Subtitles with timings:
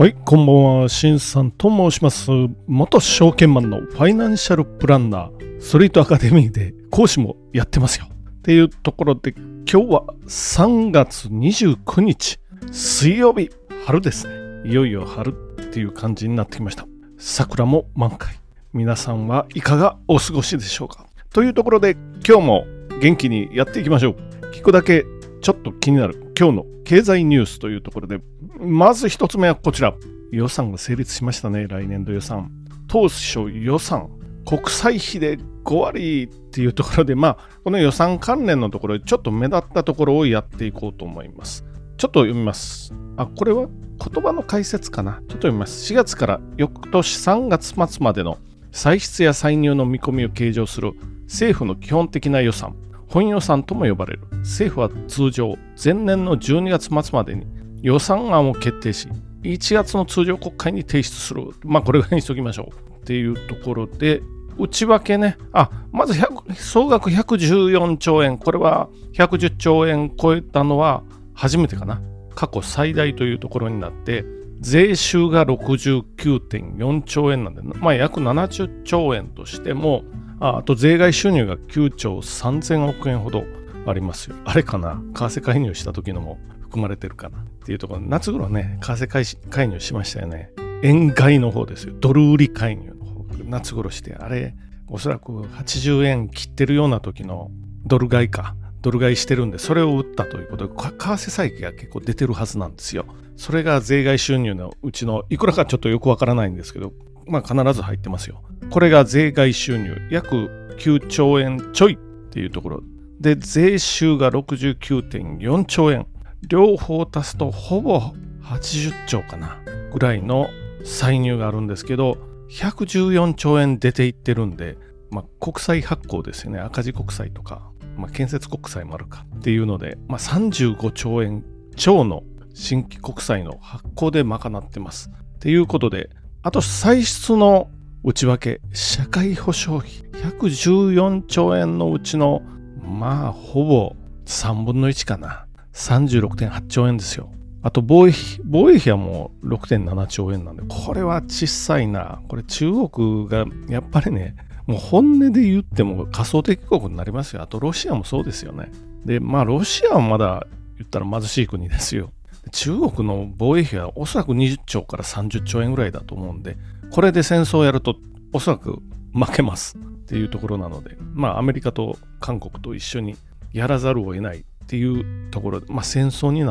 [0.00, 2.30] はい、こんばんは、しんさんと申します。
[2.66, 8.06] 元証券マンのファイナンシャルプランナー、ストリートアカデミーで講師もやってますよ。
[8.10, 12.40] っていうところで、今日は3月29日、
[12.72, 13.50] 水曜日、
[13.84, 14.70] 春ですね。
[14.70, 16.86] いよいよ春っていう感じになってきました。
[17.18, 18.34] 桜も満開。
[18.72, 21.04] 皆さんはいかがお過ごしでしょうか？
[21.28, 21.94] というところで、
[22.26, 22.64] 今日も
[23.02, 24.16] 元気にやっていきましょう。
[24.54, 25.04] 聞くだけ
[25.42, 28.22] ちょっと気になる今日の経済ニュースというところで、
[28.58, 29.94] まず一つ目はこちら。
[30.32, 32.50] 予算が成立しましたね、来年度予算。
[32.88, 34.08] 当初予算、
[34.46, 41.66] 国債費で5割っていうところで、まあ、この予算関連のところでちょっと目立ったところをやっていこうと思います。
[41.98, 42.94] ちょっと読みます。
[43.18, 45.12] あ、これは言葉の解説かな。
[45.12, 45.92] ちょっと読みます。
[45.92, 48.38] 4月から翌年3月末までの
[48.72, 50.92] 歳出や歳入の見込みを計上する
[51.24, 52.76] 政府の基本的な予算。
[53.10, 54.20] 本予算とも呼ばれる。
[54.38, 57.46] 政府は通常前年の12月末までに
[57.82, 59.08] 予算案を決定し
[59.42, 61.50] 1月の通常国会に提出する。
[61.64, 63.02] まあこれぐらいにしときましょう。
[63.02, 64.22] っていうところで
[64.58, 65.36] 内訳ね。
[65.52, 66.14] あまず
[66.54, 68.38] 総額114兆円。
[68.38, 71.02] これは110兆円超えたのは
[71.34, 72.00] 初めてかな。
[72.34, 74.24] 過去最大というところになって
[74.60, 80.04] 税収が69.4兆円なんで、まあ、約70兆円としても
[80.40, 83.44] ああと税外収入が9兆3000億円ほど
[83.86, 84.36] ありますよ。
[84.44, 85.02] あれかな？
[85.14, 90.50] 為替介入した時のも含まれてるかなっていうところ、夏頃ね、為替介入しましたよね。
[90.82, 91.94] 円買いの方ですよ。
[92.00, 93.24] ドル売り介入の方。
[93.44, 94.54] 夏頃して、あれ、
[94.88, 97.50] おそらく80円切ってるような時の
[97.84, 98.54] ドル買いか。
[98.80, 103.04] ドル買いしてるんで、それを売ったということで、為替差益が結構出てるはずなんですよ。
[103.36, 106.94] それが税外収入のうちの、いくらかちょっとよくわからないんですけど、
[107.30, 108.42] まあ必ず入ってますよ。
[108.70, 111.96] これが税外収入約9兆円ちょいっ
[112.30, 112.82] ていうところ
[113.20, 116.06] で税収が69.4兆円
[116.48, 118.00] 両方足すとほぼ
[118.42, 119.58] 80兆かな
[119.92, 120.48] ぐらいの
[120.84, 122.16] 歳入があるんですけど
[122.50, 124.78] 114兆円出ていってるんで、
[125.10, 131.44] まあ、国債発行ですよね赤字国債とか、まあ、建設国債もあるかっていうので、まあ、35兆円
[131.76, 132.22] 超の
[132.54, 135.10] 新規国債の発行で賄ってます。
[135.10, 136.10] っていうことで
[136.42, 137.68] あと歳出の
[138.02, 142.40] 内訳、社会保障費114兆円のうちの、
[142.82, 145.46] まあ、ほぼ3分の1かな。
[145.74, 147.30] 36.8兆円ですよ。
[147.62, 152.22] あと防衛費、防衛費はもう6.7兆円なんで、これは小さいな。
[152.28, 154.34] これ中国がやっぱりね、
[154.66, 157.42] もう本音で言っても仮想敵国になりますよ。
[157.42, 158.72] あとロシアもそうですよね。
[159.04, 160.46] で、まあロシアはまだ
[160.78, 162.12] 言ったら貧しい国ですよ。
[162.52, 166.56] 中国の防衛費はおそらく20兆から30兆円ぐらいだと思うんで、
[166.90, 167.96] これで戦争をやると
[168.32, 168.78] おそらく
[169.12, 173.16] 負けますっていうところなので、まあアメリカと韓国と一緒に
[173.52, 176.44] やらざるを得ないっていうところで、まあ戦争に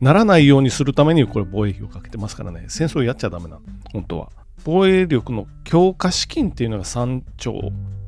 [0.00, 3.58] ならないようにするためにこれ防衛費をかけてますからね、戦争やっちゃダメな
[3.92, 4.30] 本当は。
[4.64, 7.52] 防衛力の強化資金っていうのが3兆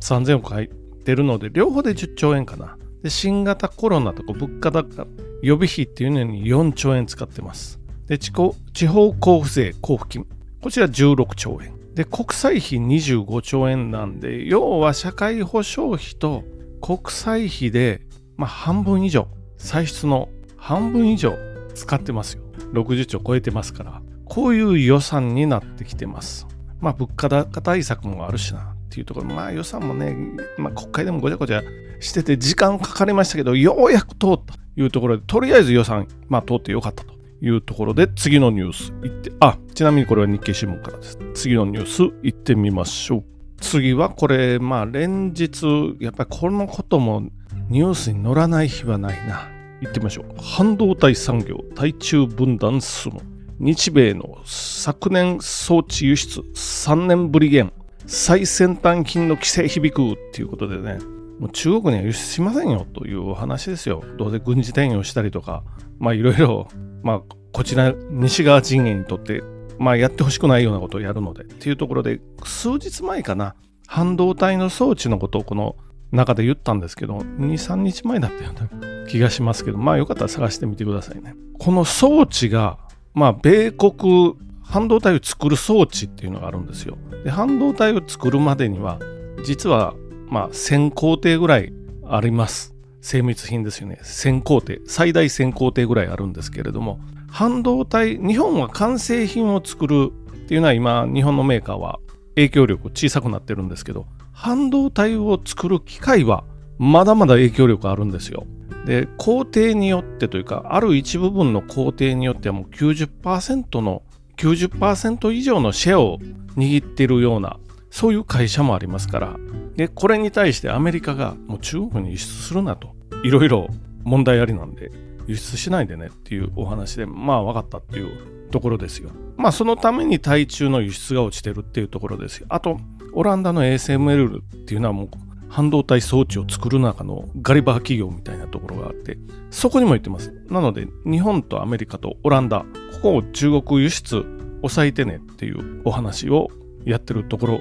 [0.01, 0.69] 3000億入っ
[1.05, 2.78] てるので、両方で10兆円かな。
[3.03, 5.07] で、新型コロナとか物価高、
[5.43, 7.81] 予備費っていうのに4兆円使ってます。
[8.07, 10.27] で、地方交付税交付金。
[10.63, 11.79] こちら16兆円。
[11.95, 16.45] で、国債費25兆円なんで、要は社会保障費と
[16.81, 18.03] 国債費で、
[18.37, 21.35] まあ、半分以上、歳出の半分以上
[21.75, 22.43] 使ってますよ。
[22.73, 24.03] 60兆超えてますから。
[24.27, 26.47] こういう予算になってきてます。
[26.81, 30.17] まあ、物価高対策もあるしなっていうところ、まあ予算もね、
[30.57, 31.63] まあ国会でもごちゃごちゃ
[32.01, 37.13] してて時間かかりましたけど、ようやく通ったというところで、とりあえず予算、まあ通ってよかったと
[37.43, 41.19] いうところで、次のニュースいって、あ、ちなみにこれは日経新聞からです。
[41.35, 43.25] 次のニュースいってみましょう。
[43.61, 45.67] 次はこれ、まあ連日、
[46.01, 47.29] やっぱりこのことも
[47.69, 49.49] ニュースに載らない日はないな。
[49.81, 50.25] 行ってみましょう。
[50.41, 53.21] 半導体産業、対中分断進む。
[53.61, 57.73] 日米の昨年装置輸出3年ぶり減。
[58.09, 60.99] 最先端品の規制響くっていうことでね、
[61.39, 64.03] もう中国には輸出しませんよというお話ですよ。
[64.17, 65.63] どうせ軍事転用したりとか、
[65.99, 66.69] まあいろいろ、
[67.03, 67.23] まあ
[67.53, 69.43] こちら西側陣営にとって、
[69.79, 73.55] まあやってほしくないようなことをやるのでっていうところで、数日前かな、
[73.87, 75.77] 半導体の装置のことをこの
[76.11, 81.35] 中で言ったんですけど、2、3日前だったような 気がしますけど、まあよかったら探してみてくださいね。
[81.59, 82.79] この装置が、
[83.13, 84.35] まあ米国
[84.69, 86.99] 半導体を作る装置っていうのがあるんですよ。
[87.25, 88.99] で半導体を作るまでには、
[89.45, 89.95] 実は
[90.31, 91.73] まあ、1000工程ぐらい
[92.07, 92.75] あります。
[93.01, 93.99] 精密品ですよね。
[94.03, 97.01] 1000工程、最大1000工程ぐらいあるんですけれども、
[97.31, 100.13] 半導体、日本は完成品を作る
[100.45, 101.99] っていうのは今、日本のメーカーは
[102.35, 106.45] 影響力小さくなってるんですけど、半導体を作る機械は
[106.79, 108.47] まだまだ影響力あるんですよ。
[108.85, 114.03] で、工程によってというか、ある一部分の工程によってはもう90%の
[114.39, 116.19] 90%以上のシェアを
[116.57, 117.59] 握っているような
[117.91, 119.37] そういう会社もありますから。
[119.77, 122.95] でこれに対してアメリカがもう中国に輸出するなと。
[123.25, 123.69] いろいろ
[124.05, 124.91] 問題ありなんで
[125.27, 129.11] 輸出しないでねっていうお話でまあ分かったっていうところですよ。
[129.37, 132.47] まあそのために対中の輸出が落ちてるっていうところですよ。
[132.49, 132.79] あと
[133.13, 135.09] オランダの ASML っていうのはもう
[135.49, 139.19] 半導体装置を作る中のガリバー企業みたいなところがあって
[139.51, 140.33] そこにも言ってます。
[140.49, 142.65] なので日本とアメリカとオランダ
[142.99, 144.25] ここを中国輸出
[144.63, 146.51] 抑えてねっていうお話を
[146.85, 147.61] やってるところ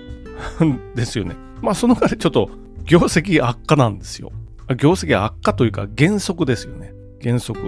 [0.95, 1.35] ですよね。
[1.61, 2.49] まあその代わりちょっと
[2.85, 4.31] 業績悪化なんですよ。
[4.77, 6.93] 業績悪化というか原則ですよね。
[7.21, 7.59] 原則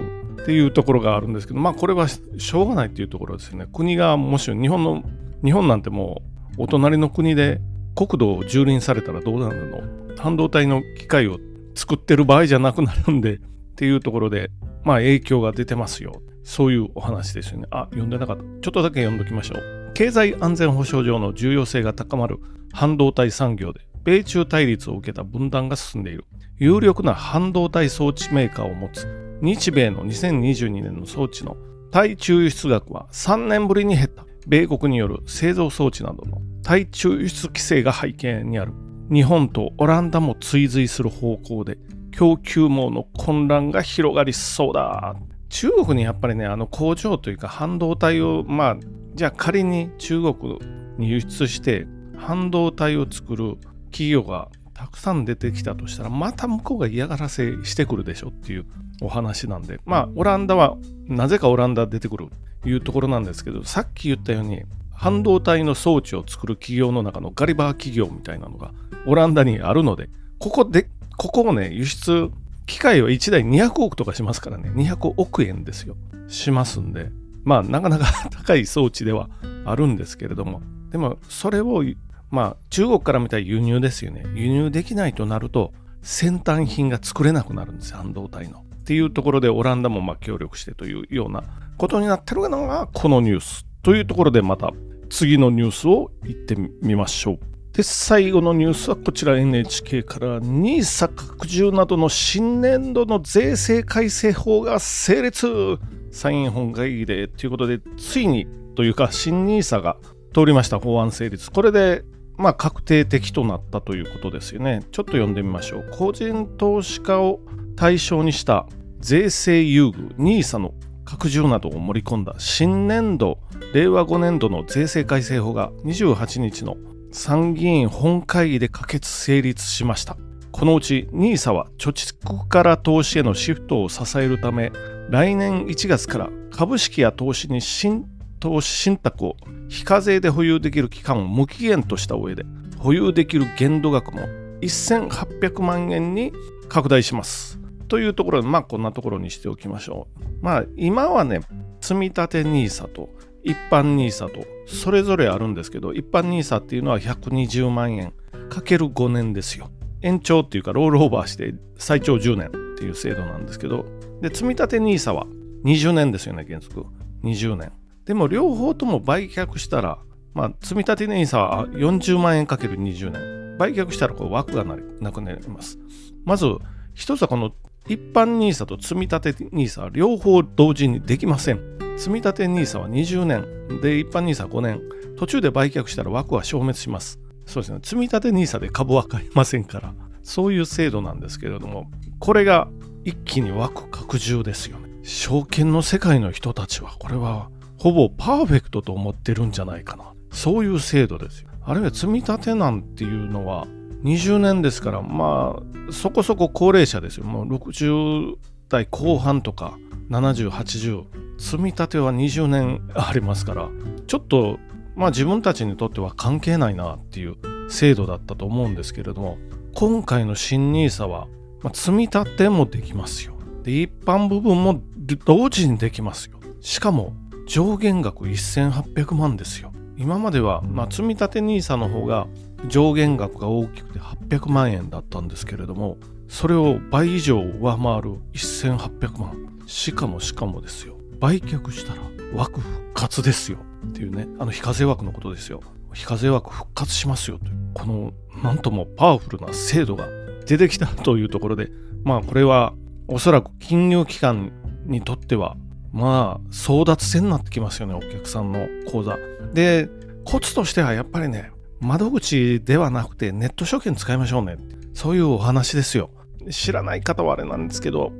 [0.42, 3.66] っていうところがあるんですけどまあこれはしょうがないっていうところですよね。
[3.72, 5.02] 国がもし日本の
[5.44, 6.22] 日本なんても
[6.58, 7.60] うお隣の国で
[7.94, 9.80] 国土を蹂躙されたらどうなるの？
[10.18, 11.38] 半導体の機械を
[11.74, 13.38] 作ってる場合じゃなくなるんでっ
[13.76, 14.50] ていうところで
[14.84, 16.20] まあ影響が出てますよ。
[16.42, 22.38] そういうお話ですよねあ読んでなかったちょっとだけ読んどきましょう経済安全保障上の重要性が高まる
[22.72, 26.24] 半導体産業で米中対立を受けた分断が進んでいる
[26.58, 29.06] 有力な半導体装置メーカーを持つ
[29.42, 31.56] 日米の2022年の装置の
[31.90, 34.24] 対中輸出額は3年ぶりに減った。
[34.46, 38.72] 米国による製造装置などの対中輸出規制が背景にある。
[39.12, 41.78] 日本とオランダも追随する方向で
[42.12, 45.16] 供給網の混乱が広がりそうだ。
[45.50, 48.76] 中国にやっぱりね、あの工場というか半導体を、まあ、
[49.14, 50.58] じゃあ仮に中国
[50.96, 51.86] に輸出して
[52.16, 53.56] 半導体を作る
[53.90, 58.64] 企業がたくさん出てきたとしたら、また向こうが嫌がらせしてくるでしょっていう
[59.02, 60.76] お話なんで、まあ、オランダは、
[61.06, 62.28] なぜかオランダ出てくる
[62.62, 64.62] というところなんですけど、さっき言ったように、
[64.92, 68.72] 半導体の装置を作る企業の中のガリバー企業みたいなのが
[69.06, 70.08] オランダにあるので、
[70.38, 72.30] ここで、ここをね、輸出、
[72.70, 75.96] 機械は1台200億とかしますからね、200億円ですよ。
[76.28, 77.10] しますんで、
[77.42, 79.28] まあ、なかなか 高い装置では
[79.64, 80.62] あるんですけれども、
[80.92, 81.82] でも、それを、
[82.30, 84.24] まあ、中国から見たら輸入ですよね。
[84.36, 85.72] 輸入できないとなると、
[86.02, 88.60] 先端品が作れなくなるんですよ、半導体の。
[88.60, 91.42] っていうところでオランダもま協力してというような
[91.76, 94.72] ことになってるのがこのニュースというところでまた
[95.08, 97.38] 次のニュースを言ってみましょう。
[97.80, 100.38] で、最後のニュースはこちら NHK から。
[100.38, 105.78] NISA 拡充などの新年度の税制改正法が成立。
[106.12, 109.96] 参院本会議でということでついにというか新 NISA が
[110.34, 110.78] 通りました。
[110.78, 111.50] 法案成立。
[111.50, 112.04] これで
[112.36, 114.82] まあ確定的となったということですよね。
[114.92, 115.88] ちょっと読んでみましょう。
[115.90, 117.40] 個人投資家を
[117.76, 118.66] 対象にした。
[118.98, 120.14] 税制優遇。
[120.16, 120.74] NISA の
[121.06, 122.34] 拡充などを盛り込んだ。
[122.36, 123.38] 新年度。
[123.72, 126.76] 令和5年度の税制改正法が28日の
[127.12, 130.16] 参議院本会議で可決成立しました
[130.52, 134.72] このうち NISA は貯蓄から投資へのシフトを支えるため
[135.08, 138.06] 来年1月から株式や投資に新
[138.38, 139.36] 投資信託を
[139.68, 142.44] 非課税で保有できる期間を無期限とした上で
[142.78, 144.20] 保有できる限度額も
[144.62, 146.32] 1800万円に
[146.68, 147.60] 拡大します
[147.90, 150.28] というところで、まあこんなところにしておきましょう。
[150.40, 151.40] まあ今はね、
[151.80, 153.10] 積立 NISA と
[153.42, 158.12] 一般 NISA とそれぞれあるんですけど、一般 NISA っていうのは120万円
[158.48, 159.70] かける5年ですよ。
[160.02, 163.84] 延長っていうかロールオーバーして最長10年っていう制度なんですけど、
[164.20, 165.26] で、積立 NISA は
[165.64, 166.84] 20年ですよね、原則。
[167.22, 167.72] 20年。
[168.06, 169.98] でも両方とも売却したら、
[170.34, 173.58] まあ、積立 NISA は40万円かける20年。
[173.58, 175.78] 売却したらこう枠がなくなります。
[176.24, 176.46] まず、
[176.94, 177.52] 一つはこの
[177.86, 181.79] 一般 NISA と積立 NISA 両方同時にできません。
[182.00, 184.80] 積立 NISA は20年、で、一般 NISA は5年。
[185.18, 187.20] 途中で売却したら枠は消滅します。
[187.44, 187.80] そうですね。
[187.82, 189.92] 積立 NISA で株は買えませんから、
[190.22, 192.68] そういう制度なんですけれども、これが
[193.04, 194.88] 一気に枠拡充ですよね。
[195.02, 200.14] 証券の世界の人たちは、これはほぼパーフェクトと思ってるんじゃないかな。
[200.32, 201.50] そういう制度ですよ。
[201.62, 203.66] あるいは積み立てなんていうのは、
[204.04, 207.24] 20年ですから、まあ、そこそこ高齢者ですよ。
[207.24, 208.36] もう60
[208.70, 209.76] 代後半とか、
[210.08, 211.29] 70、80。
[211.40, 213.68] 積み立ては20年ありますから、
[214.06, 214.58] ちょっと、
[214.94, 217.36] まあ自分たちにとっては関係ないなっていう
[217.70, 219.38] 制度だったと思うんですけれども、
[219.74, 221.26] 今回の新 NISA は、
[221.62, 223.34] まあ、積み立てもできますよ。
[223.62, 224.82] で、一般部分も
[225.24, 226.38] 同時にできますよ。
[226.60, 227.14] しかも、
[227.46, 229.72] 上限額1800万ですよ。
[229.96, 232.26] 今までは、まあ、積み立て NISA の方が
[232.68, 242.02] 上限額が大きくて800万円だったんですけれどもそれを倍以上上回る1800万しかもしかもですよ売却したら
[242.34, 243.58] 枠復活ですよ
[243.88, 245.60] っていうねあの非課税枠のことですよ。
[245.92, 248.12] 非課税枠復活しますよというこの
[248.44, 250.06] なんともパワフルな制度が
[250.46, 251.70] 出てきたというところで
[252.04, 252.74] まあこれは
[253.08, 254.52] おそらく金融機関
[254.86, 255.56] にとっては
[255.92, 259.16] まあ争奪戦になってきますよねお客さんの口座。
[259.52, 259.88] で
[260.24, 261.50] コツとしてはやっぱりね
[261.80, 264.58] 窓口ではなくてネット証券使いましょうね
[264.94, 266.10] そういうお話ですよ。
[266.50, 268.12] 知らない方はあれなんですけど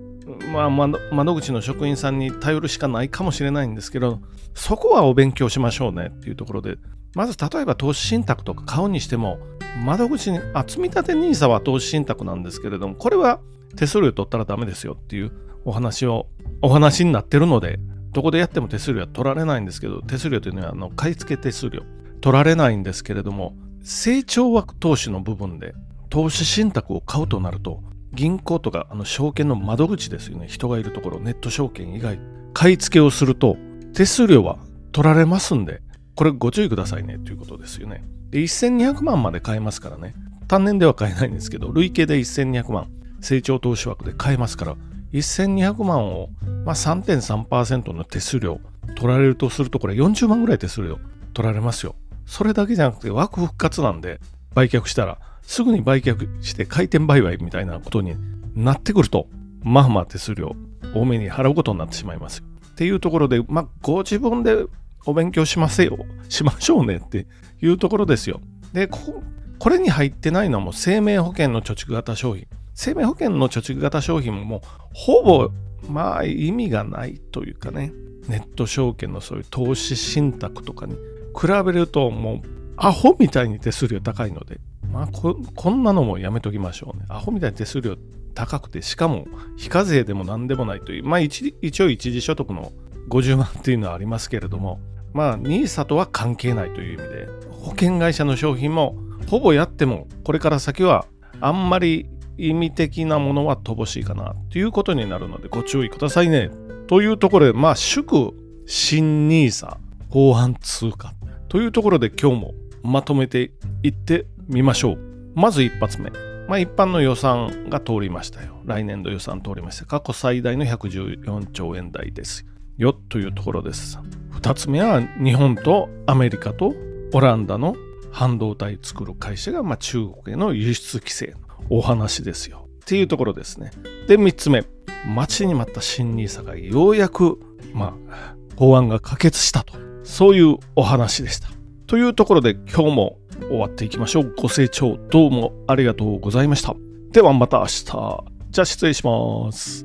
[0.53, 4.21] まあ、窓口の職員さんに頼るしかないかもしれないんですけど、
[4.55, 6.77] そこはお勉強しましょうねっていうところで、
[7.15, 9.39] まず例えば投資信託とか買うにしても、
[9.85, 13.41] 窓口に、あ、積立 NISA は投資信託なんですけれども、これは
[13.77, 15.33] 手数料取ったらダメですよっていう
[15.65, 16.27] お話を、
[16.63, 17.79] お話になってるので、
[18.13, 21.83] どこでやっても手数料は取られないんですけど、手数料というのはあの買い付け手数料
[22.21, 25.75] 取られないんですけれども、成長枠投資の部分で
[26.11, 30.47] 投資信託を買うとなると、銀行とかあの証券の窓口ですよね。
[30.49, 32.19] 人がいるところ、ネット証券以外、
[32.52, 33.57] 買い付けをすると
[33.95, 34.59] 手数料は
[34.93, 35.83] 取られますんで、
[36.17, 38.05] これご注意くださいねということですよね。
[38.31, 40.14] で、1200万まで買えますからね。
[40.49, 42.88] 単年では買えないんですけど、累計で1200万、
[43.21, 44.76] 成長投資枠で買えますから、
[45.12, 46.29] 1200万を、
[46.64, 48.61] まあ、3.3%の手数料
[48.97, 50.99] 取られるとすると、これ40万ぐらい手数料
[51.35, 51.95] 取られますよ。
[52.26, 54.21] それだけじゃなくて枠復活なんで、
[54.54, 58.14] 売却したらすぐに売却して回転売買みたいなことに
[58.54, 59.26] なってくると、
[59.62, 60.54] まあまあ手数料
[60.95, 62.42] 多めに払うことになってしまいます。
[62.71, 64.64] っていうところで、まあ、ご自分で
[65.07, 67.26] お勉強しますよ、しましょうねって
[67.61, 68.40] いうところですよ。
[68.73, 69.23] で、こ
[69.59, 72.47] これに入ってないのはもう生命保険の貯蓄型商品。
[72.75, 74.61] 生命保険の貯蓄型商品ももう
[74.95, 75.50] ほぼ
[75.88, 77.92] まあ意味がないというかね、
[78.28, 80.95] ネット証券のそういう投資信託とかに
[81.38, 84.59] 比べるともうアホみたいに手数料高いので、
[84.91, 87.05] まあこ、こんなのもやめときましょうね。
[87.11, 87.97] アホみたいに手数料
[88.35, 89.27] 高くて、しかも
[89.59, 92.73] 非課税でも何でもないという、まあ一一応一時所得の
[93.11, 94.81] 50万っていうのはありますけれども、
[95.13, 98.97] まあ NISA とは関係ないという意味で、保険会社の商品も
[99.29, 101.05] ほぼやっても、これから先は
[101.43, 102.09] あんまり
[102.39, 106.51] 意味的なものは乏しいかなということになるのでご注意くださいね。
[106.87, 108.33] というところで、まあ祝
[108.65, 109.77] 新 NISA
[110.09, 111.13] 後半通貨
[111.51, 114.99] というところで今日もまとめていってみましょう。
[115.35, 116.11] まず一発目。
[116.49, 118.61] まあ、一般の予算が通りましたよ。
[118.65, 119.87] 来年度予算通りました。
[119.87, 122.45] 過去最大の114兆円台です
[122.77, 123.99] よというところです。
[124.31, 126.75] 二つ目は日本とアメリカと
[127.13, 127.77] オランダの
[128.11, 131.37] 半導体作る会社が、まあ、中国への輸出規制の
[131.69, 132.69] お話ですよ。
[132.81, 133.71] っていうところですね。
[134.09, 134.65] で、三つ目。
[135.07, 137.39] 待ちに待った新 NISA がようやく、
[137.73, 139.75] まあ、法案が可決したと。
[140.03, 141.49] そういうお話でした。
[141.91, 143.19] というところで今日も
[143.49, 144.33] 終わっていきましょう。
[144.37, 146.77] ご清聴どうもありがとうございました。
[147.11, 148.25] ではまた明日。
[148.51, 149.85] じゃあ失礼します。